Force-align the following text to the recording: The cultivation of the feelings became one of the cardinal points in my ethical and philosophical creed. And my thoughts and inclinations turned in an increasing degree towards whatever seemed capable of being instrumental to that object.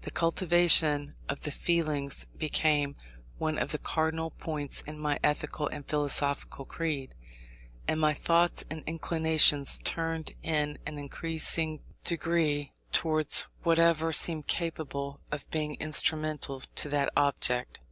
The 0.00 0.10
cultivation 0.10 1.14
of 1.28 1.42
the 1.42 1.52
feelings 1.52 2.26
became 2.36 2.96
one 3.38 3.56
of 3.56 3.70
the 3.70 3.78
cardinal 3.78 4.32
points 4.32 4.80
in 4.80 4.98
my 4.98 5.20
ethical 5.22 5.68
and 5.68 5.86
philosophical 5.88 6.64
creed. 6.64 7.14
And 7.86 8.00
my 8.00 8.12
thoughts 8.12 8.64
and 8.68 8.82
inclinations 8.88 9.78
turned 9.84 10.34
in 10.42 10.80
an 10.86 10.98
increasing 10.98 11.82
degree 12.02 12.72
towards 12.90 13.46
whatever 13.62 14.12
seemed 14.12 14.48
capable 14.48 15.20
of 15.30 15.48
being 15.52 15.76
instrumental 15.76 16.58
to 16.74 16.88
that 16.88 17.12
object. 17.16 17.78